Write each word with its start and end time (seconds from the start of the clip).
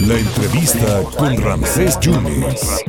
La 0.00 0.18
entrevista 0.18 1.02
con 1.16 1.36
Ramsés 1.40 1.98
Yunes. 2.00 2.84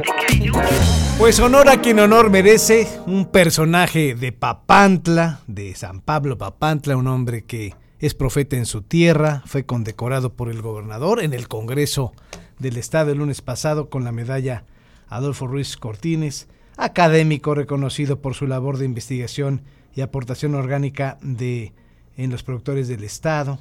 Pues 1.18 1.40
honor 1.40 1.70
a 1.70 1.80
quien 1.80 2.00
honor 2.00 2.30
merece, 2.30 2.88
un 3.06 3.28
personaje 3.28 4.14
de 4.14 4.34
Papantla, 4.34 5.40
de 5.48 5.74
San 5.76 6.02
Pablo 6.02 6.38
Papantla, 6.38 6.98
un 6.98 7.08
hombre 7.08 7.44
que 7.44 7.76
es 8.00 8.14
profeta 8.14 8.58
en 8.58 8.66
su 8.66 8.82
tierra, 8.82 9.42
fue 9.46 9.66
condecorado 9.66 10.34
por 10.34 10.50
el 10.50 10.62
gobernador 10.62 11.22
en 11.22 11.34
el 11.34 11.48
Congreso 11.48 12.12
del 12.60 12.76
Estado 12.76 13.12
el 13.12 13.20
lunes 13.20 13.42
pasado 13.42 13.90
con 13.90 14.04
la 14.04 14.12
medalla 14.12 14.66
Adolfo 15.08 15.48
Ruiz 15.48 15.78
Cortines, 15.78 16.48
académico 16.76 17.56
reconocido 17.56 18.20
por 18.20 18.34
su 18.34 18.48
labor 18.48 18.78
de 18.78 18.86
investigación 18.86 19.62
y 19.96 20.02
aportación 20.02 20.56
orgánica 20.56 21.18
de 21.22 21.72
en 22.18 22.32
los 22.32 22.44
productores 22.44 22.88
del 22.88 23.04
Estado, 23.04 23.60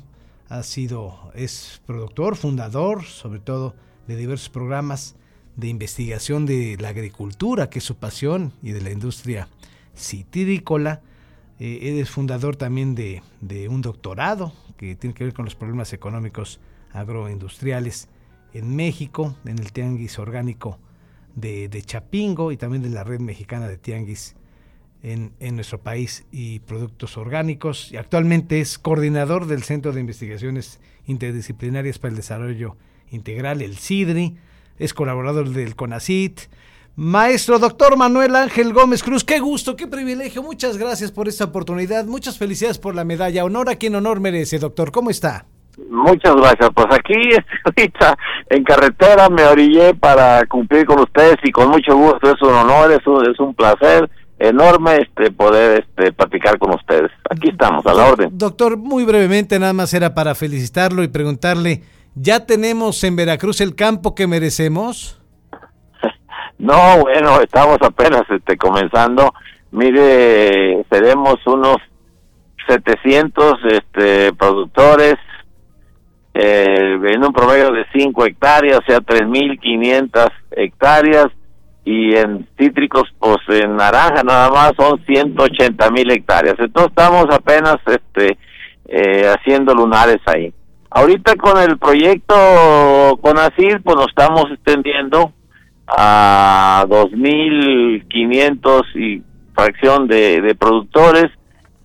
ha 0.49 0.63
sido, 0.63 1.31
es 1.35 1.81
productor, 1.87 2.37
fundador, 2.37 3.05
sobre 3.05 3.41
todo, 3.41 3.75
de 4.07 4.16
diversos 4.16 4.48
programas 4.48 5.16
de 5.57 5.69
investigación 5.69 6.47
de 6.47 6.77
la 6.79 6.91
agricultura, 6.91 7.70
que 7.70 7.79
es 7.79 7.84
su 7.84 7.97
pasión, 7.97 8.53
y 8.62 8.73
de 8.73 8.80
la 8.80 8.91
industria 8.91 9.48
citrícola. 9.97 11.01
Eh, 11.59 11.98
es 12.01 12.11
fundador 12.11 12.56
también 12.56 12.95
de, 12.95 13.23
un 13.69 13.83
doctorado 13.83 14.53
que 14.77 14.95
tiene 14.95 15.15
que 15.15 15.25
ver 15.25 15.33
con 15.33 15.47
los 15.47 15.55
problemas 15.55 15.93
económicos 15.93 16.61
agroindustriales 16.92 18.09
en 18.53 18.77
México, 18.77 19.37
en 19.45 19.59
el 19.59 19.73
Tianguis 19.73 20.19
Orgánico 20.19 20.78
de, 21.34 21.69
de 21.69 21.83
Chapingo 21.83 22.53
y 22.53 22.56
también 22.56 22.83
de 22.83 22.91
la 22.91 23.05
Red 23.05 23.20
Mexicana 23.20 23.69
de 23.69 23.78
Tianguis 23.78 24.37
en, 25.02 25.32
nuestro 25.56 25.78
país 25.78 26.27
y 26.32 26.60
productos 26.60 27.16
orgánicos. 27.16 27.92
Y 27.92 27.96
actualmente 27.96 28.60
es 28.60 28.78
coordinador 28.78 29.46
del 29.46 29.62
Centro 29.62 29.92
de 29.92 30.00
Investigaciones 30.00 30.80
Interdisciplinarias 31.06 31.98
para 31.98 32.10
el 32.10 32.16
Desarrollo 32.16 32.77
Integral, 33.10 33.62
el 33.62 33.77
CIDRI. 33.77 34.36
Es 34.78 34.94
colaborador 34.94 35.50
del 35.50 35.77
CONACIT. 35.77 36.41
Maestro 36.97 37.58
doctor 37.58 37.97
Manuel 37.98 38.34
Ángel 38.36 38.72
Gómez 38.72 39.03
Cruz, 39.03 39.22
qué 39.22 39.38
gusto, 39.38 39.77
qué 39.77 39.86
privilegio. 39.86 40.42
Muchas 40.42 40.78
gracias 40.78 41.12
por 41.12 41.28
esta 41.28 41.44
oportunidad. 41.44 42.06
Muchas 42.06 42.38
felicidades 42.38 42.78
por 42.78 42.94
la 42.94 43.05
medalla. 43.05 43.44
Honor 43.44 43.69
a 43.69 43.77
quien 43.77 43.94
honor 43.94 44.19
merece, 44.20 44.58
doctor. 44.58 44.91
¿Cómo 44.92 45.10
está? 45.10 45.44
Muchas 45.91 46.34
gracias. 46.34 46.70
Pues 46.75 46.86
aquí 46.91 47.14
ahorita 47.64 48.16
en 48.48 48.64
carretera 48.64 49.28
me 49.28 49.44
orillé 49.44 49.94
para 49.94 50.44
cumplir 50.47 50.86
con 50.86 51.00
ustedes 51.00 51.36
y 51.44 51.53
con 51.53 51.69
mucho 51.69 51.94
gusto. 51.94 52.33
Es 52.33 52.41
un 52.41 52.55
honor, 52.55 52.91
es 52.91 53.03
es 53.31 53.41
un 53.41 53.55
placer 53.55 54.08
enorme 54.39 54.97
este 54.97 55.31
poder 55.31 55.84
este 55.87 56.12
platicar 56.12 56.59
con 56.59 56.75
ustedes. 56.75 57.11
Aquí 57.31 57.48
estamos, 57.48 57.87
a 57.87 57.95
la 57.95 58.11
orden. 58.11 58.31
Doctor, 58.33 58.77
muy 58.77 59.05
brevemente 59.05 59.59
nada 59.59 59.73
más 59.73 59.95
era 59.95 60.15
para 60.15 60.34
felicitarlo 60.34 61.03
y 61.03 61.09
preguntarle, 61.09 61.83
¿ya 62.15 62.47
tenemos 62.47 63.03
en 63.05 63.17
Veracruz 63.17 63.61
el 63.61 63.75
campo 63.75 64.15
que 64.15 64.27
merecemos? 64.27 65.20
No, 66.59 67.01
bueno, 67.03 67.43
estamos 67.43 67.77
apenas 67.83 68.23
este 68.31 68.56
comenzando. 68.56 69.34
Mire, 69.73 70.87
seremos 70.89 71.34
unos 71.47 71.77
700 72.67 73.56
este 73.73 74.33
productores 74.33 75.17
eh, 76.33 76.98
en 77.03 77.25
un 77.25 77.33
promedio 77.34 77.73
de 77.73 77.84
5 77.93 78.25
hectáreas, 78.25 78.78
o 78.78 78.83
sea, 78.87 79.00
3.500 79.00 80.31
hectáreas 80.53 81.27
y 81.87 82.17
en 82.17 82.47
cítricos, 82.59 83.05
pues 83.17 83.37
en 83.48 83.77
naranja 83.77 84.25
nada 84.25 84.51
más 84.51 84.73
son 84.77 84.98
180 85.06 85.89
mil 85.93 86.11
hectáreas. 86.11 86.56
Entonces 86.59 86.91
estamos 86.91 87.27
apenas 87.31 87.77
este 87.87 88.37
eh, 88.89 89.33
haciendo 89.33 89.73
lunares 89.73 90.19
ahí. 90.27 90.53
Ahorita 90.91 91.37
con 91.37 91.62
el 91.62 91.78
proyecto 91.78 92.34
CONACID, 93.23 93.83
pues 93.84 93.97
nos 93.97 94.09
estamos 94.09 94.47
extendiendo 94.51 95.33
a 95.87 96.84
2.500 96.89 98.83
y 98.97 99.22
fracción 99.55 100.09
de, 100.09 100.56
productores 100.59 101.27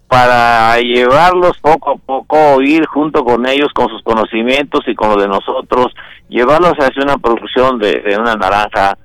para 0.07 0.79
llevarlos 0.79 1.59
poco 1.61 1.91
a 1.91 1.95
poco, 1.97 2.59
ir 2.63 2.87
junto 2.87 3.23
con 3.23 3.47
ellos, 3.47 3.69
con 3.75 3.87
sus 3.89 4.01
conocimientos 4.01 4.81
y 4.87 4.95
con 4.95 5.09
los 5.09 5.21
de 5.21 5.27
nosotros, 5.27 5.93
llevarlos 6.27 6.73
hacia 6.73 7.03
una 7.03 7.17
producción 7.17 7.77
de 7.77 8.17
una 8.19 8.33
naranja 8.33 8.97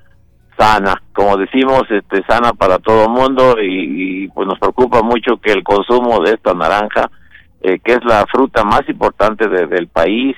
sana, 0.57 1.01
como 1.13 1.37
decimos, 1.37 1.83
este, 1.89 2.23
sana 2.23 2.53
para 2.53 2.79
todo 2.79 3.03
el 3.03 3.09
mundo 3.09 3.55
y, 3.61 4.27
pues 4.29 4.47
nos 4.47 4.59
preocupa 4.59 5.01
mucho 5.01 5.37
que 5.37 5.51
el 5.51 5.63
consumo 5.63 6.19
de 6.21 6.33
esta 6.33 6.53
naranja, 6.53 7.09
eh, 7.61 7.79
que 7.79 7.93
es 7.93 8.03
la 8.03 8.25
fruta 8.25 8.63
más 8.63 8.87
importante 8.89 9.47
del 9.47 9.87
país, 9.87 10.35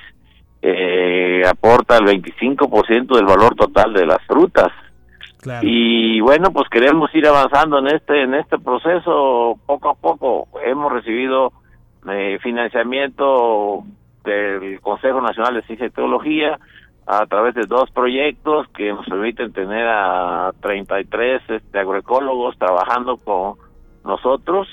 eh, 0.62 1.42
aporta 1.48 1.96
el 1.96 2.04
25% 2.04 3.16
del 3.16 3.24
valor 3.24 3.54
total 3.54 3.94
de 3.94 4.06
las 4.06 4.20
frutas. 4.26 4.68
Y 5.62 6.20
bueno, 6.20 6.50
pues 6.52 6.68
queremos 6.68 7.14
ir 7.14 7.26
avanzando 7.26 7.78
en 7.78 7.86
este 7.88 8.24
en 8.24 8.34
este 8.34 8.58
proceso 8.58 9.58
poco 9.64 9.88
a 9.88 9.94
poco. 9.94 10.48
Hemos 10.62 10.92
recibido 10.92 11.52
eh, 12.10 12.38
financiamiento 12.42 13.84
del 14.22 14.80
Consejo 14.82 15.22
Nacional 15.22 15.54
de 15.54 15.62
Ciencia 15.62 15.86
y 15.86 15.90
Tecnología, 15.90 16.58
a 17.12 17.26
través 17.26 17.56
de 17.56 17.66
dos 17.66 17.90
proyectos 17.90 18.68
que 18.68 18.92
nos 18.92 19.04
permiten 19.04 19.52
tener 19.52 19.84
a 19.88 20.52
33 20.60 21.42
este, 21.48 21.78
agroecólogos 21.80 22.56
trabajando 22.56 23.16
con 23.16 23.56
nosotros 24.04 24.68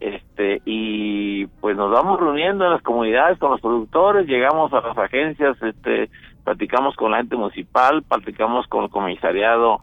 este 0.00 0.62
y 0.64 1.46
pues 1.60 1.76
nos 1.76 1.90
vamos 1.90 2.18
reuniendo 2.18 2.64
en 2.64 2.70
las 2.70 2.82
comunidades 2.82 3.38
con 3.38 3.50
los 3.50 3.60
productores 3.60 4.26
llegamos 4.26 4.72
a 4.72 4.80
las 4.80 4.96
agencias 4.96 5.60
este 5.62 6.08
platicamos 6.42 6.96
con 6.96 7.10
la 7.10 7.18
gente 7.18 7.36
municipal 7.36 8.02
platicamos 8.02 8.66
con 8.68 8.84
el 8.84 8.90
comisariado 8.90 9.82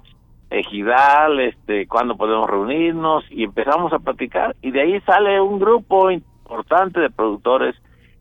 ejidal 0.49 1.39
este 1.39 1.85
cuándo 1.85 2.17
podemos 2.17 2.49
reunirnos 2.49 3.25
y 3.29 3.43
empezamos 3.43 3.93
a 3.93 3.99
platicar 3.99 4.55
y 4.63 4.71
de 4.71 4.81
ahí 4.81 4.99
sale 5.01 5.39
un 5.39 5.59
grupo 5.59 6.09
importante 6.09 6.99
de 6.99 7.11
productores 7.11 7.75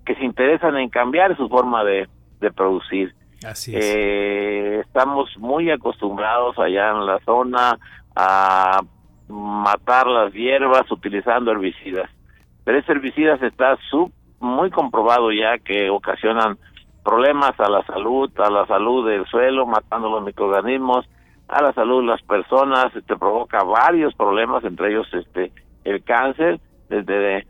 que 0.04 0.14
se 0.16 0.24
interesan 0.24 0.76
en 0.76 0.90
cambiar 0.90 1.34
su 1.38 1.48
forma 1.48 1.82
de, 1.82 2.08
de 2.40 2.52
producir 2.52 3.14
Así 3.46 3.72
Eh, 3.74 4.80
estamos 4.84 5.36
muy 5.38 5.70
acostumbrados 5.70 6.58
allá 6.58 6.90
en 6.90 7.06
la 7.06 7.18
zona 7.20 7.78
a 8.14 8.80
matar 9.28 10.06
las 10.06 10.32
hierbas 10.32 10.90
utilizando 10.90 11.52
herbicidas. 11.52 12.10
Pero 12.64 12.78
ese 12.78 12.92
herbicidas 12.92 13.42
está 13.42 13.76
sub, 13.90 14.12
muy 14.40 14.70
comprobado 14.70 15.32
ya 15.32 15.58
que 15.58 15.90
ocasionan 15.90 16.58
problemas 17.02 17.58
a 17.58 17.68
la 17.68 17.84
salud, 17.86 18.30
a 18.38 18.50
la 18.50 18.66
salud 18.66 19.08
del 19.08 19.26
suelo, 19.26 19.66
matando 19.66 20.10
los 20.10 20.22
microorganismos, 20.22 21.08
a 21.48 21.62
la 21.62 21.72
salud 21.72 22.02
de 22.02 22.08
las 22.08 22.22
personas, 22.22 22.92
te 22.92 23.16
provoca 23.16 23.62
varios 23.64 24.14
problemas, 24.14 24.64
entre 24.64 24.90
ellos 24.90 25.08
este 25.12 25.52
el 25.84 26.04
cáncer, 26.04 26.60
desde 26.88 27.46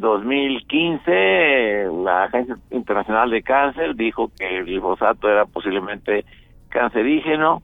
2015 0.00 1.86
la 2.04 2.24
Agencia 2.24 2.56
Internacional 2.70 3.30
de 3.30 3.42
Cáncer 3.42 3.94
dijo 3.94 4.30
que 4.36 4.58
el 4.58 4.64
glifosato 4.64 5.28
era 5.28 5.46
posiblemente 5.46 6.24
cancerígeno. 6.68 7.62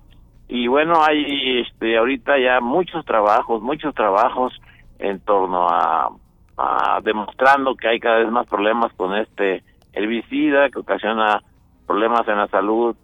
Y 0.49 0.69
bueno 0.69 1.03
hay 1.03 1.61
este 1.61 1.97
ahorita 1.99 2.39
ya 2.39 2.61
muchos 2.61 3.05
trabajos 3.05 3.63
muchos 3.63 3.95
trabajos 3.95 4.53
en 4.99 5.21
torno 5.21 5.69
a, 5.69 6.11
a 6.57 7.01
demostrando 7.03 7.75
que 7.75 7.89
hay 7.89 8.01
cada 8.01 8.19
vez 8.19 8.31
más 8.31 8.47
problemas 8.47 8.93
con 8.95 9.17
este 9.17 9.63
herbicida 9.93 10.71
que 10.71 10.79
ocasiona 10.79 11.43
problemas 11.87 12.27
en 12.29 12.37
la 12.37 12.47
salud 12.49 12.95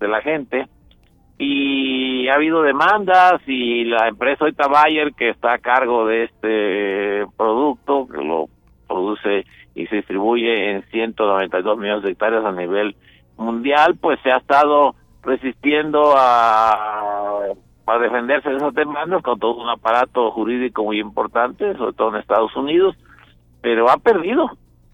de 0.00 0.08
la 0.08 0.20
gente. 0.20 0.68
Y 1.38 2.28
ha 2.28 2.34
habido 2.34 2.62
demandas 2.62 3.40
y 3.46 3.84
la 3.84 4.08
empresa 4.08 4.44
Oita 4.44 4.68
Bayer 4.68 5.12
que 5.14 5.30
está 5.30 5.54
a 5.54 5.58
cargo 5.58 6.06
de 6.06 6.24
este 6.24 7.26
producto 7.36 8.06
que 8.06 8.22
lo 8.22 8.48
produce 8.94 9.44
y 9.74 9.86
se 9.86 9.96
distribuye 9.96 10.70
en 10.70 10.82
192 10.90 11.78
millones 11.78 12.04
de 12.04 12.12
hectáreas 12.12 12.44
a 12.44 12.52
nivel 12.52 12.96
mundial, 13.36 13.96
pues 14.00 14.20
se 14.22 14.30
ha 14.30 14.36
estado 14.36 14.94
resistiendo 15.22 16.14
a, 16.16 17.46
a 17.86 17.98
defenderse 17.98 18.50
de 18.50 18.56
esas 18.56 18.74
demandas 18.74 19.22
con 19.22 19.38
todo 19.38 19.56
un 19.56 19.68
aparato 19.68 20.30
jurídico 20.30 20.84
muy 20.84 21.00
importante, 21.00 21.76
sobre 21.76 21.92
todo 21.94 22.10
en 22.10 22.20
Estados 22.20 22.54
Unidos, 22.56 22.96
pero 23.60 23.90
ha 23.90 23.96
perdido, 23.96 24.50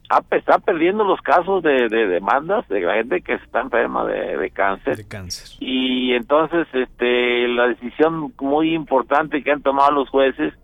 ha, 0.08 0.22
está 0.30 0.58
perdiendo 0.58 1.04
los 1.04 1.20
casos 1.20 1.62
de, 1.62 1.88
de 1.88 2.06
demandas 2.06 2.66
de 2.68 2.80
la 2.80 2.94
gente 2.94 3.20
que 3.20 3.34
está 3.34 3.60
enferma 3.60 4.06
de, 4.06 4.36
de 4.38 4.50
cáncer. 4.50 4.96
De 4.96 5.08
cáncer. 5.08 5.48
Y 5.60 6.14
entonces 6.14 6.66
este 6.72 7.48
la 7.48 7.68
decisión 7.68 8.32
muy 8.40 8.74
importante 8.74 9.42
que 9.42 9.52
han 9.52 9.62
tomado 9.62 9.92
los 9.92 10.08
jueces 10.08 10.54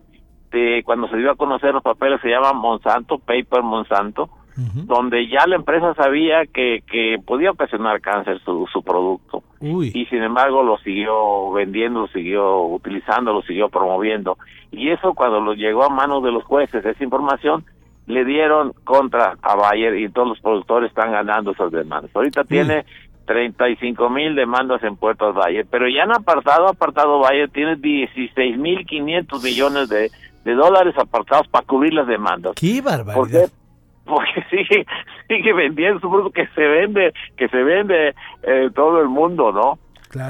este, 0.56 0.82
cuando 0.84 1.08
se 1.08 1.16
dio 1.18 1.30
a 1.30 1.36
conocer 1.36 1.72
los 1.72 1.82
papeles 1.82 2.20
se 2.20 2.28
llama 2.28 2.52
Monsanto, 2.52 3.18
Paper 3.18 3.62
Monsanto, 3.62 4.30
donde 4.56 5.28
ya 5.28 5.46
la 5.46 5.56
empresa 5.56 5.92
sabía 5.94 6.46
que, 6.46 6.82
que 6.90 7.18
podía 7.22 7.50
ocasionar 7.50 8.00
cáncer 8.00 8.40
su, 8.42 8.66
su 8.72 8.82
producto. 8.82 9.42
Y 9.60 10.06
sin 10.06 10.22
embargo 10.22 10.62
lo 10.62 10.78
siguió 10.78 11.52
vendiendo, 11.52 12.00
lo 12.00 12.08
siguió 12.08 12.62
utilizando, 12.62 13.34
lo 13.34 13.42
siguió 13.42 13.68
promoviendo. 13.68 14.38
Y 14.70 14.88
eso 14.88 15.12
cuando 15.12 15.40
lo 15.40 15.52
llegó 15.52 15.84
a 15.84 15.90
manos 15.90 16.22
de 16.22 16.32
los 16.32 16.42
jueces, 16.44 16.84
esa 16.86 17.04
información, 17.04 17.64
le 18.06 18.24
dieron 18.24 18.72
contra 18.84 19.36
a 19.42 19.56
Bayer 19.56 19.94
y 19.98 20.08
todos 20.08 20.28
los 20.28 20.40
productores 20.40 20.88
están 20.88 21.12
ganando 21.12 21.50
esas 21.50 21.70
demandas. 21.70 22.10
Ahorita 22.14 22.44
tiene 22.44 22.86
35 23.26 24.08
mil 24.08 24.34
demandas 24.34 24.82
en 24.84 24.96
Puerto 24.96 25.34
Bayer, 25.34 25.66
pero 25.70 25.86
ya 25.86 26.04
han 26.04 26.12
apartado, 26.12 26.68
apartado 26.68 27.18
Bayer 27.18 27.50
tiene 27.50 27.76
16 27.76 28.56
mil 28.56 28.86
500 28.86 29.42
millones 29.42 29.88
de, 29.90 30.10
de 30.46 30.54
dólares 30.54 30.94
apartados 30.96 31.48
para 31.48 31.66
cubrir 31.66 31.92
las 31.92 32.06
demandas. 32.06 32.52
¡Qué 32.54 32.80
barbaridad! 32.80 33.50
porque 34.06 34.40
sigue 34.50 34.86
sigue 35.28 35.52
vendiendo 35.52 35.98
su 35.98 36.08
producto 36.08 36.30
que 36.30 36.46
se 36.54 36.60
vende 36.60 37.12
que 37.36 37.48
se 37.48 37.62
vende 37.62 38.14
en 38.44 38.72
todo 38.72 39.00
el 39.00 39.08
mundo 39.08 39.50
no 39.50 39.78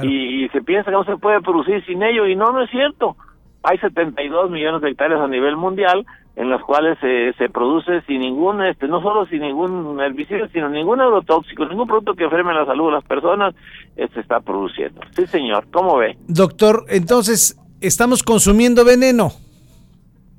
y, 0.03 0.49
se 0.49 0.61
piensa 0.63 0.89
que 0.89 0.97
no 0.97 1.05
se 1.05 1.15
puede 1.17 1.39
producir 1.39 1.85
sin 1.85 2.01
ello 2.01 2.25
y 2.25 2.35
no 2.35 2.51
no 2.51 2.63
es 2.63 2.69
cierto. 2.71 3.15
Hay 3.63 3.77
72 3.77 4.49
millones 4.49 4.81
de 4.81 4.89
hectáreas 4.89 5.21
a 5.21 5.27
nivel 5.27 5.55
mundial 5.55 6.05
en 6.35 6.49
las 6.49 6.61
cuales 6.61 6.97
se, 6.99 7.33
se 7.33 7.49
produce 7.49 8.01
sin 8.01 8.19
ningún 8.19 8.63
este 8.63 8.87
no 8.87 9.01
solo 9.01 9.27
sin 9.27 9.41
ningún 9.41 9.99
herbicida 10.01 10.47
sino 10.51 10.67
ningún 10.69 10.99
agrotóxico 10.99 11.65
ningún 11.65 11.87
producto 11.87 12.15
que 12.15 12.23
enferme 12.23 12.53
la 12.53 12.65
salud 12.65 12.87
de 12.87 12.93
las 12.93 13.03
personas 13.03 13.53
se 13.95 14.03
este 14.03 14.19
está 14.21 14.39
produciendo. 14.39 15.01
Sí 15.11 15.27
señor 15.27 15.67
cómo 15.71 15.97
ve 15.97 16.17
doctor 16.27 16.85
entonces 16.89 17.59
estamos 17.79 18.23
consumiendo 18.23 18.83
veneno 18.83 19.29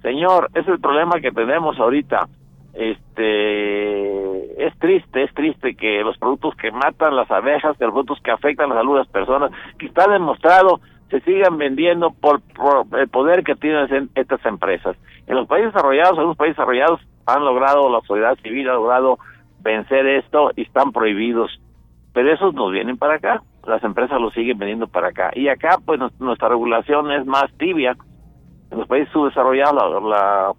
señor 0.03 0.51
es 0.55 0.67
el 0.69 0.81
problema 0.81 1.21
que 1.21 1.33
tenemos 1.33 1.79
ahorita 1.79 2.29
este 2.79 4.65
es 4.67 4.79
triste, 4.79 5.25
es 5.25 5.35
triste 5.35 5.75
que 5.75 6.03
los 6.05 6.17
productos 6.19 6.55
que 6.55 6.71
matan 6.71 7.17
las 7.17 7.31
abejas, 7.31 7.77
que 7.77 7.85
los 7.85 7.93
productos 7.93 8.21
que 8.23 8.31
afectan 8.31 8.69
la 8.69 8.77
salud 8.77 8.95
de 8.95 8.99
las 9.01 9.09
personas, 9.09 9.51
que 9.79 9.87
está 9.87 10.09
demostrado, 10.09 10.81
se 11.11 11.21
sigan 11.21 11.59
vendiendo 11.59 12.13
por, 12.13 12.41
el 12.99 13.09
poder 13.09 13.43
que 13.43 13.57
tienen 13.57 14.11
estas 14.15 14.45
empresas. 14.47 14.97
En 15.27 15.37
los 15.37 15.49
países 15.49 15.73
desarrollados, 15.73 16.19
algunos 16.19 16.37
países 16.37 16.57
desarrollados 16.57 17.01
han 17.27 17.45
logrado, 17.45 17.91
la 17.91 18.01
sociedad 18.03 18.37
civil 18.43 18.69
ha 18.69 18.75
logrado 18.75 19.19
vencer 19.61 20.07
esto 20.07 20.53
y 20.55 20.63
están 20.63 20.93
prohibidos, 20.93 21.61
pero 22.13 22.33
esos 22.33 22.55
nos 22.55 22.71
vienen 22.71 22.97
para 22.97 23.15
acá, 23.15 23.43
las 23.67 23.83
empresas 23.83 24.21
los 24.21 24.33
siguen 24.35 24.59
vendiendo 24.59 24.87
para 24.87 25.09
acá. 25.09 25.31
Y 25.35 25.49
acá, 25.49 25.79
pues 25.85 26.01
nuestra 26.21 26.49
regulación 26.49 27.11
es 27.11 27.27
más 27.27 27.53
tibia. 27.59 27.97
En 28.71 28.79
los 28.79 28.89
países 28.89 29.13
subdesarrollados 29.13 30.03
la 30.05 30.53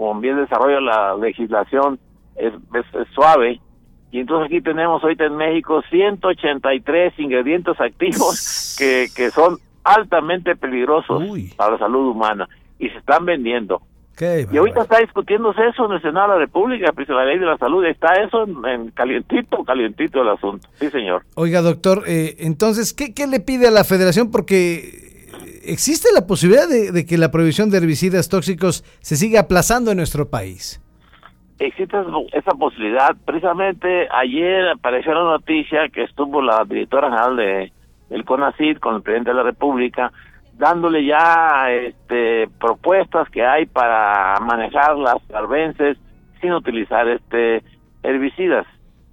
con 0.00 0.20
bien 0.20 0.36
desarrollo 0.36 0.80
la 0.80 1.14
legislación 1.16 1.98
es, 2.36 2.52
es, 2.74 3.08
suave. 3.14 3.60
Y 4.12 4.20
entonces 4.20 4.46
aquí 4.46 4.60
tenemos 4.60 5.02
ahorita 5.02 5.26
en 5.26 5.36
México 5.36 5.82
183 5.90 7.18
ingredientes 7.18 7.78
activos 7.80 8.76
que, 8.78 9.08
que 9.14 9.30
son 9.30 9.58
altamente 9.84 10.56
peligrosos 10.56 11.22
para 11.56 11.72
la 11.72 11.78
salud 11.78 12.10
humana 12.10 12.48
y 12.78 12.88
se 12.88 12.96
están 12.96 13.24
vendiendo. 13.26 13.82
y 14.18 14.56
ahorita 14.56 14.82
está 14.82 14.98
discutiéndose 14.98 15.68
eso 15.68 15.86
en 15.86 15.92
el 15.92 16.02
Senado 16.02 16.32
de 16.32 16.38
la 16.38 16.46
República, 16.46 16.92
pues 16.92 17.08
la 17.08 17.24
ley 17.24 17.38
de 17.38 17.46
la 17.46 17.58
salud, 17.58 17.84
está 17.84 18.14
eso 18.14 18.44
en, 18.66 18.90
calientito, 18.90 19.62
calientito 19.64 20.22
el 20.22 20.30
asunto. 20.30 20.66
Sí, 20.74 20.90
señor. 20.90 21.24
Oiga, 21.34 21.60
doctor, 21.60 22.04
eh, 22.06 22.36
entonces, 22.38 22.94
¿qué, 22.94 23.14
¿qué 23.14 23.26
le 23.26 23.40
pide 23.40 23.68
a 23.68 23.70
la 23.70 23.84
federación? 23.84 24.30
Porque 24.30 25.09
¿existe 25.62 26.08
la 26.14 26.26
posibilidad 26.26 26.68
de, 26.68 27.06
que 27.06 27.18
la 27.18 27.30
prohibición 27.30 27.70
de 27.70 27.78
herbicidas 27.78 28.28
tóxicos 28.28 28.84
se 29.00 29.16
siga 29.16 29.40
aplazando 29.40 29.90
en 29.90 29.98
nuestro 29.98 30.28
país? 30.28 30.80
Existe 31.58 31.96
esa 32.32 32.52
posibilidad. 32.52 33.14
Precisamente 33.24 34.08
ayer 34.10 34.68
apareció 34.68 35.12
la 35.14 35.24
noticia 35.24 35.88
que 35.90 36.04
estuvo 36.04 36.40
la 36.40 36.64
directora 36.64 37.08
general 37.10 37.36
de, 37.36 37.72
del 38.08 38.24
CONACID 38.24 38.78
con 38.78 38.96
el 38.96 39.02
presidente 39.02 39.30
de 39.30 39.36
la 39.36 39.42
República 39.42 40.12
dándole 40.60 41.04
ya 41.06 41.70
este, 41.70 42.46
propuestas 42.60 43.28
que 43.30 43.44
hay 43.44 43.64
para 43.64 44.38
manejar 44.40 44.96
las 44.98 45.16
arbences 45.32 45.96
sin 46.40 46.52
utilizar 46.52 47.08
este 47.08 47.62
herbicidas 48.02 48.66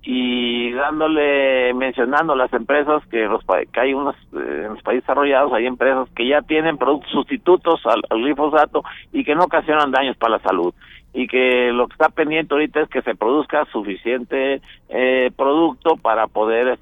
y 0.09 0.71
dándole, 0.71 1.74
mencionando 1.74 2.33
las 2.33 2.54
empresas 2.54 3.06
que, 3.07 3.25
los, 3.25 3.44
que 3.74 3.80
hay 3.81 3.94
unos, 3.94 4.15
eh, 4.31 4.63
en 4.63 4.75
los 4.75 4.81
países 4.81 5.04
desarrollados, 5.04 5.51
hay 5.51 5.65
empresas 5.65 6.07
que 6.15 6.25
ya 6.25 6.42
tienen 6.44 6.77
productos 6.77 7.12
sustitutos 7.12 7.81
al, 7.86 8.01
glifosato 8.09 8.83
y 9.12 9.25
que 9.25 9.36
no 9.36 9.44
ocasionan 9.44 9.92
daños 9.92 10.15
para 10.15 10.38
la 10.38 10.44
salud. 10.44 10.74
Y 11.13 11.27
que 11.27 11.74
lo 11.74 11.88
que 11.89 11.94
está 11.94 12.07
pendiente 12.07 12.54
ahorita 12.54 12.83
es 12.83 12.89
que 12.89 13.01
se 13.01 13.15
produzca 13.15 13.65
suficiente 13.65 14.62
eh, 14.88 15.30
producto 15.36 15.98
para 15.98 16.27
poder 16.27 16.80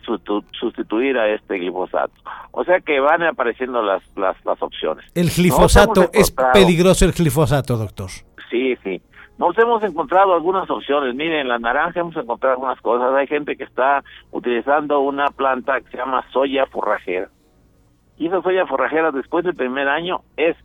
sustituir 0.60 1.18
a 1.18 1.27
este 1.33 1.57
glifosato. 1.57 2.13
O 2.51 2.63
sea 2.63 2.80
que 2.80 3.00
van 3.00 3.24
apareciendo 3.24 3.81
las, 3.81 4.04
las, 4.16 4.36
las 4.45 4.62
opciones. 4.62 5.04
El 5.16 5.31
glifosato, 5.31 6.12
es 6.13 6.30
peligroso 6.54 7.06
el 7.06 7.13
glifosato, 7.13 7.75
doctor. 7.75 8.12
Sí, 8.51 8.75
sí. 8.83 9.01
Nos 9.37 9.57
hemos 9.57 9.83
encontrado 9.83 10.33
algunas 10.33 10.69
opciones. 10.69 11.13
Miren, 11.13 11.41
en 11.41 11.47
la 11.49 11.59
naranja 11.59 11.99
hemos 11.99 12.15
encontrado 12.15 12.55
algunas 12.55 12.79
cosas. 12.81 13.13
Hay 13.13 13.27
gente 13.27 13.57
que 13.57 13.65
está 13.65 14.03
utilizando 14.31 15.01
una 15.01 15.27
planta 15.27 15.81
que 15.81 15.89
se 15.91 15.97
llama 15.97 16.23
soya 16.31 16.65
forrajera. 16.67 17.29
Y 18.17 18.27
esa 18.27 18.41
soya 18.41 18.65
forrajera 18.65 19.11
después 19.11 19.43
del 19.43 19.55
primer 19.55 19.89
año 19.89 20.21
es 20.37 20.55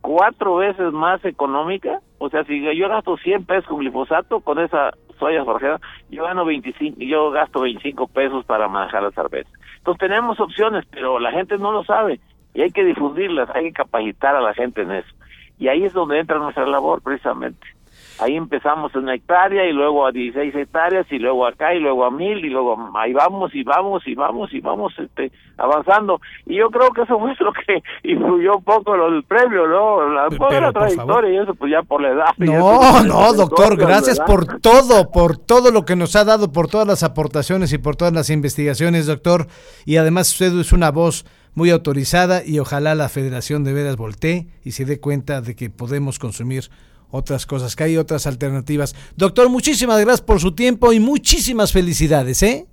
cuatro 0.00 0.56
veces 0.56 0.92
más 0.92 1.24
económica. 1.24 2.00
O 2.18 2.28
sea, 2.28 2.42
si 2.44 2.60
yo 2.76 2.88
gasto 2.88 3.16
100 3.16 3.46
pesos 3.46 3.66
con 3.66 3.78
glifosato, 3.78 4.40
con 4.40 4.58
esa 4.58 4.90
soya 5.20 5.44
forrajera, 5.44 5.80
yo 6.10 6.24
gano 6.24 6.44
25, 6.44 6.98
yo 7.00 7.30
gasto 7.30 7.60
25 7.60 8.08
pesos 8.08 8.44
para 8.44 8.66
manejar 8.66 9.04
la 9.04 9.12
cerveza. 9.12 9.50
Entonces 9.76 10.00
tenemos 10.00 10.40
opciones, 10.40 10.84
pero 10.90 11.20
la 11.20 11.30
gente 11.30 11.56
no 11.56 11.70
lo 11.70 11.84
sabe 11.84 12.18
y 12.52 12.62
hay 12.62 12.70
que 12.70 12.84
difundirlas, 12.84 13.48
hay 13.54 13.66
que 13.66 13.72
capacitar 13.72 14.34
a 14.34 14.40
la 14.40 14.54
gente 14.54 14.82
en 14.82 14.90
eso. 14.90 15.14
Y 15.58 15.68
ahí 15.68 15.84
es 15.84 15.92
donde 15.92 16.18
entra 16.18 16.38
nuestra 16.38 16.66
labor 16.66 17.00
precisamente. 17.02 17.77
Ahí 18.20 18.36
empezamos 18.36 18.92
en 18.94 19.02
una 19.02 19.14
hectárea 19.14 19.64
y 19.64 19.72
luego 19.72 20.06
a 20.06 20.12
16 20.12 20.54
hectáreas 20.54 21.06
y 21.10 21.18
luego 21.18 21.46
acá 21.46 21.74
y 21.74 21.78
luego 21.78 22.04
a 22.04 22.10
mil 22.10 22.44
y 22.44 22.48
luego 22.48 22.90
ahí 22.96 23.12
vamos 23.12 23.54
y 23.54 23.62
vamos 23.62 24.02
y 24.06 24.14
vamos 24.14 24.52
y 24.52 24.60
vamos 24.60 24.92
este, 24.98 25.30
avanzando. 25.56 26.20
Y 26.46 26.56
yo 26.56 26.68
creo 26.70 26.90
que 26.90 27.02
eso 27.02 27.18
fue 27.18 27.34
lo 27.40 27.52
que 27.52 27.82
influyó 28.02 28.56
un 28.56 28.64
poco 28.64 28.96
lo 28.96 29.10
del 29.10 29.22
premio, 29.22 29.66
¿no? 29.68 30.08
La, 30.08 30.28
la 30.60 30.72
trayectoria 30.72 31.32
y 31.32 31.36
eso 31.38 31.54
pues 31.54 31.70
ya 31.70 31.82
por 31.82 32.02
la 32.02 32.08
edad. 32.08 32.34
No, 32.38 33.02
no, 33.04 33.32
doctor, 33.34 33.76
gracias 33.76 34.18
por 34.20 34.60
todo, 34.60 35.10
por 35.10 35.36
todo 35.36 35.70
lo 35.70 35.84
que 35.84 35.96
nos 35.96 36.16
ha 36.16 36.24
dado, 36.24 36.50
por 36.52 36.68
todas 36.68 36.86
las 36.86 37.02
aportaciones 37.02 37.72
y 37.72 37.78
por 37.78 37.96
todas 37.96 38.12
las 38.12 38.30
investigaciones, 38.30 39.06
doctor. 39.06 39.46
Y 39.84 39.96
además 39.96 40.32
usted 40.32 40.58
es 40.58 40.72
una 40.72 40.90
voz 40.90 41.24
muy 41.54 41.70
autorizada 41.70 42.44
y 42.44 42.58
ojalá 42.60 42.94
la 42.94 43.08
Federación 43.08 43.64
de 43.64 43.72
Veras 43.72 43.96
voltee 43.96 44.46
y 44.64 44.72
se 44.72 44.84
dé 44.84 45.00
cuenta 45.00 45.40
de 45.40 45.56
que 45.56 45.70
podemos 45.70 46.18
consumir 46.18 46.70
otras 47.10 47.46
cosas, 47.46 47.76
que 47.76 47.84
hay 47.84 47.96
otras 47.96 48.26
alternativas. 48.26 48.94
Doctor, 49.16 49.48
muchísimas 49.48 50.00
gracias 50.00 50.22
por 50.22 50.40
su 50.40 50.54
tiempo 50.54 50.92
y 50.92 51.00
muchísimas 51.00 51.72
felicidades, 51.72 52.42
¿eh? 52.42 52.66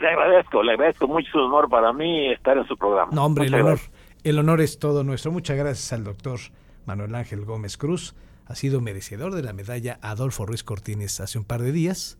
Le 0.00 0.08
agradezco, 0.08 0.62
le 0.62 0.72
agradezco 0.72 1.06
mucho 1.06 1.38
honor 1.38 1.68
para 1.68 1.92
mí 1.92 2.32
estar 2.32 2.58
en 2.58 2.66
su 2.66 2.76
programa. 2.76 3.12
No, 3.12 3.24
hombre, 3.24 3.46
el 3.46 3.54
honor, 3.54 3.78
el 4.24 4.38
honor 4.38 4.60
es 4.60 4.78
todo 4.78 5.04
nuestro. 5.04 5.30
Muchas 5.30 5.56
gracias 5.56 5.92
al 5.92 6.02
doctor 6.02 6.40
Manuel 6.86 7.14
Ángel 7.14 7.44
Gómez 7.44 7.76
Cruz. 7.76 8.14
Ha 8.46 8.56
sido 8.56 8.80
merecedor 8.80 9.34
de 9.34 9.42
la 9.42 9.52
medalla 9.52 9.98
Adolfo 10.02 10.44
Ruiz 10.44 10.64
Cortines 10.64 11.20
hace 11.20 11.38
un 11.38 11.44
par 11.44 11.62
de 11.62 11.70
días. 11.70 12.18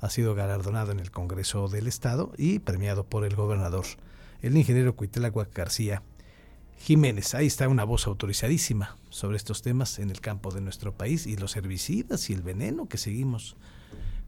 Ha 0.00 0.10
sido 0.10 0.34
galardonado 0.34 0.92
en 0.92 1.00
el 1.00 1.10
Congreso 1.10 1.68
del 1.68 1.88
Estado 1.88 2.30
y 2.38 2.60
premiado 2.60 3.04
por 3.04 3.24
el 3.24 3.34
gobernador, 3.34 3.84
el 4.42 4.56
ingeniero 4.56 4.94
Cuitelagua 4.94 5.48
García 5.52 6.02
Jiménez. 6.78 7.34
Ahí 7.34 7.46
está 7.46 7.68
una 7.68 7.84
voz 7.84 8.06
autorizadísima 8.06 8.96
sobre 9.10 9.36
estos 9.36 9.62
temas 9.62 9.98
en 9.98 10.10
el 10.10 10.20
campo 10.20 10.50
de 10.52 10.60
nuestro 10.60 10.92
país 10.92 11.26
y 11.26 11.36
los 11.36 11.56
herbicidas 11.56 12.28
y 12.30 12.34
el 12.34 12.42
veneno 12.42 12.88
que 12.88 12.98
seguimos 12.98 13.56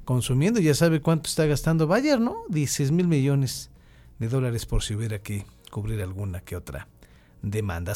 consumiendo. 0.05 0.61
Ya 0.61 0.75
sabe 0.75 1.01
cuánto 1.01 1.29
está 1.29 1.47
gastando 1.47 1.87
Bayer, 1.87 2.21
¿no? 2.21 2.45
16 2.49 2.93
mil 2.93 3.09
millones 3.09 3.71
de 4.19 4.29
dólares 4.29 4.65
por 4.65 4.83
si 4.83 4.95
hubiera 4.95 5.19
que 5.19 5.45
cubrir 5.71 6.01
alguna 6.01 6.41
que 6.41 6.57
otra 6.57 6.89
demanda. 7.43 7.95